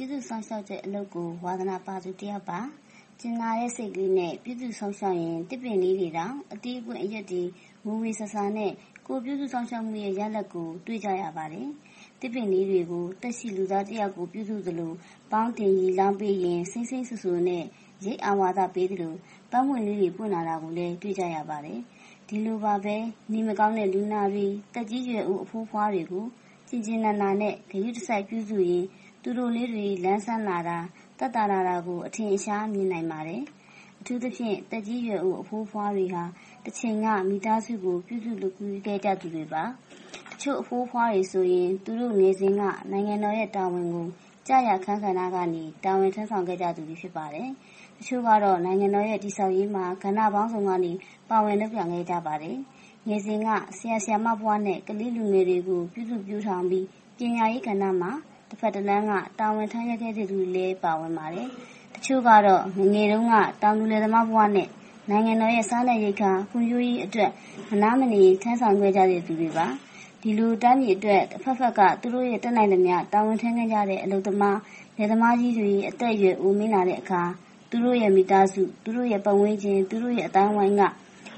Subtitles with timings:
[0.00, 2.60] စောင့်ရှောက်တဲ့အလုပ်ကို ဝါသနာပါသူတယောက်ပါ။
[3.20, 7.42] ကြင်နာတဲ့စိတ်ကလေးနဲ့ ပြုစုစောင့်ရှောက်ရင်သစ်ပင်လေးတွေတောင် အသီးအပွင့်အရွက်တွေ
[7.86, 8.72] ဝေဝေဆာဆာနဲ့
[9.06, 11.68] ကိုယ်ပြုစုစောင့်ရှောက်မှုရဲ့ ရလဒ်ကို တွေ့ကြရပါတယ်။
[12.20, 14.92] သစ်ပင်လေးတွေကို သက်ရှိလူသားတယောက်ကို ပြုစုသလို
[15.32, 17.64] ပေါင်းတင်ရေလောင်းပေးရင်စိမ့်စိမ့်စိုစိုနဲ့
[18.04, 19.14] ရိပ်အာဝါဒပေးသလို
[19.50, 21.78] ပန်းပွင့်လေးတွေ ပွင့်လာတာကိုလည်း တွေ့ကြရပါတယ်။
[22.28, 22.96] ဒီလိုပါပဲ
[23.32, 26.26] နေမကောင်းတဲ့ လူနာတွေ၊သက်ကြီးရွယ်အို အဖိုးအဖွားတွေကို
[26.68, 28.84] ကျင်ကျင်နာနာနဲ့ ဂရုတစိုက် ပြုစုရင်
[29.22, 30.78] သူတို့လေးတွေလန်းဆန်းလာတာ၊
[31.18, 33.42] သက်သာလာတာကို အထင်အရှားမြင်နိုင်ပါတယ်။
[34.00, 36.24] အထူးသဖြင့်သက်ကြီးရွယ်အိုအဖိုးအဖွားတွေဟာ
[36.64, 39.62] တချိန်ကမိသားစုကိုပြုစုလုပ်ကူးခဲ့ကြသူတွေပါ။
[40.30, 44.06] တချို့အဖိုးအဖွားတွေဆိုရင်သူတို့ငယ်စဉ်ကနိုင်ငံတော်ရဲ့တာဝန်ကို
[44.46, 47.48] ကျရာအခန်းကဏ္ဍကနေတာဝန်ထမ်းဆောင်ခဲ့ကြသူတွေဖြစ်ပါတယ်။
[47.98, 50.92] တချို့ကတော့နိုင်ငံတော်ရဲ့တည်ဆောက်ရေးမှာကဏ္ဍပေါင်းစုံကနေ
[51.30, 52.56] ပါဝင်လုပ်ကိုင်ခဲ့ကြပါတယ်။
[53.08, 56.86] ငယ်စဉ်ကဆရာ၊ဆရာမဘဝနဲ့ကလေးလူငယ်တွေကိုပြုစုပျိုးထောင်ပြီး
[57.18, 58.12] ပညာရေးကဏ္ဍမှာ
[58.50, 61.48] တဘက်တလမ်းကတာဝန်ထမ်းရွက်ခဲ့သူတွေလည်းပါဝင်ပါတယ်။
[61.94, 64.68] တချို့ကတော့ငယ်ငယ်တုန်းကတောင်သူလယ်သမားဘဝနဲ့
[65.10, 67.30] နိုင်ငံတော်ရဲ့စားနပ်ရိက္ခာဖွံ့ဖြိုးရေးအတွက်
[67.70, 69.66] မနားမနေထမ်းဆောင်ခဲ့ကြသူတွေပါ။
[70.22, 74.56] ဒီလိုတိုင်းပြည်အတွက်အဘက်ဘက်ကသူတို့တတ်နိုင်သမျှတာဝန်ထမ်းခဲ့ကြတဲ့အလုပ်သမား၊
[74.96, 77.22] လယ်သမားကြီးတွေအသက်အရွယ်အိုမင်းလာတဲ့အခါ
[77.70, 80.82] သူတို့ရဲ့မိသားစု၊သူတို့ရဲ့ပတ်ဝန်းကျင်၊သူတို့ရဲ့အသိုင်းအဝိုင်းက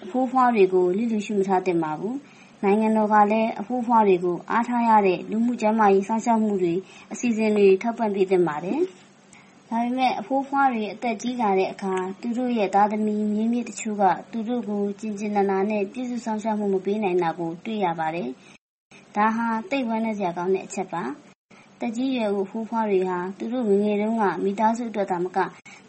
[0.05, 2.15] အဖိုးအဖွားတွေကိုလျစ်လျူရှုမထားသင့်ပါဘူး။
[2.65, 6.75] နိုင်ငံတော်ကလည်း အဖိုးအဖွားတွေကို အားထားရတဲ့ လူမှုကျန်းမာရေး စောင့်ရှောက်မှုတွေ
[7.13, 8.81] အစီအစဉ်တွေ ထောက်ပံ့ပေးသင့်ပါတယ်။
[9.69, 18.29] ဒါပေမဲ့ အဖိုးအဖွားတွေ အသက်ကြီးလာတဲ့အခါ သူတို့ရဲ့ သားသမီး မြေးမြစ်တချို့က သူတို့ကိုကျင်ကျင်နာနာနဲ့ ပြုစုစောင့်ရှောက်မှု မပေးနိုင်တာကို တွေ့ရပါတယ်။
[19.17, 21.03] ဒါဟာ သိပ်ဝမ်းနည်းစရာကောင်းတဲ့ အချက်ပါ။
[21.81, 25.39] သက်ကြီးရွယ်အို အဖိုးအဖွားတွေဟာ သူတို့ ငယ်ငယ်တုန်းက မိသားစုအတွက်သာမက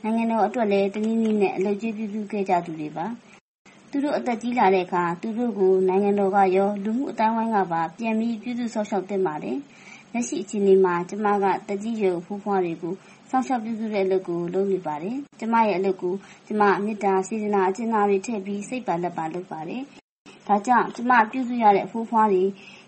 [0.03, 3.07] နိုင်ငံတော်အတွက်လည်း တနည်းနည်းနဲ့ အလုပ်ကျွေး ပြုစုခဲ့ကြသူတွေပါ။
[3.95, 9.57] သူတို့အသက်ကြီးလာတဲ့အခါသူတို့ကိုနိုင်ငံတော်ကရောလူမှုအသိုင်းအဝိုင်းကပါပြန်ပြီးပြုစုစောင့်ရှောက်သင့်ပါတယ်။
[10.13, 12.93] လက်ရှိအခြေအနေမှာကျမကသက်ကြီးရွယ်အိုအဖိုးအဖွားတွေကို
[13.29, 16.13] စောင့်ရှောက်ပြုစုတဲ့အလုပ်ကိုလုပ်နေပါတယ်။ကျမရဲ့အလုပ်ကို
[16.47, 19.81] ကျမမေတ္တာ၊စေတနာ၊အကြင်နာတွေထည့်ပြီးစိတ်ပါလက်ပါလုပ်ပါတယ်။
[20.47, 22.43] ဒါကြောင့်ကျမပြုစုရတဲ့အဖိုးအဖွားတွေ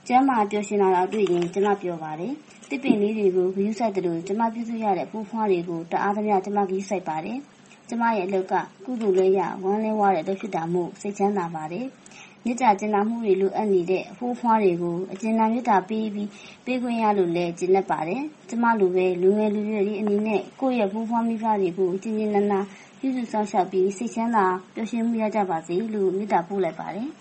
[0.07, 2.33] ကျန်းမာပျော်ရွှင်လာတာတွေ့ရင်ကျမပျော်ပါတယ်။
[2.69, 7.39] သစ်ပင်လေးတွေကိုဂရုစိုက်သလိုကျမပြုစုရတဲ့အဖိုးအဖွားတွေကိုတအားသမျှကျမဂရုစိုက်ပါတယ်။
[7.89, 8.53] ကျမရဲ့အလုပ်က
[8.85, 11.85] ကုသိုလ်လည်းရဝမ်းလည်းဝတဲ့အလုပ်ဖြစ်တာမို့စိတ်ချမ်းသာပါတယ်။
[12.45, 16.29] မေတ္တာကြင်နာမှုတွေလိုအပ်နေတဲ့အဖိုးအဖွားတွေကိုအကြင်နာမေတ္တာပေးပြီး
[16.65, 22.59] ပေးခွင့်ရလို့လည်းကျေနပ်ပါတယ်။ကျမလိုပဲလူငယ်လူရွယ်တွေအနေနဲ့ကိုယ့်ရဲ့အဖိုးအဖွားမိဘတွေကိုကျင်ကျင်နာနာ
[22.99, 27.07] ပြုစုစောင့်ရှောက်ပြီးစိတ်ချမ်းသာပျော်ရွှင်မှုရကြပါစေလို့မေတ္တာပို့လိုက်ပါတယ်။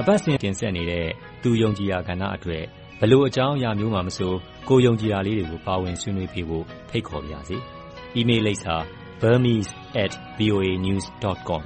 [0.00, 1.06] အပတ်စဉ်တင်ဆက်နေတဲ့
[1.42, 2.64] သူယုံကြည်ရာကဏ္ဍအတွက်
[3.00, 4.32] ဘယ်လိုအကြောင်းအရာမျိုးမှမဆို
[4.68, 7.58] ကိုယ်ယုံကြည်ရာလေးတွေကိုပါဝင်ဆွေးနွေးပေးဖို့ဖိတ်ခေါ်ပါရစေ။
[8.16, 8.76] အီးမေးလ်လိပ်စာ
[9.20, 11.62] burmese@voanews.com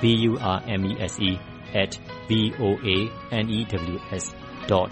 [0.00, 1.30] b u r m e s e
[2.28, 2.88] v o a
[3.44, 3.58] n e
[3.92, 4.24] w s
[4.70, 4.88] .com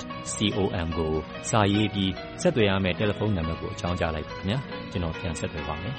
[0.98, 1.14] ကို
[1.50, 2.12] စာရေးပြီး
[2.42, 4.58] ဆက်သွယ်ရမယ့်တယ်လီဖုန်းနံပါတ်ကိုအကြောင်းကြားလိုက်ပါခင်ဗျာ
[4.90, 5.94] ကျွန်တော်ပြန်ဆက်သွယ်ပါမယ်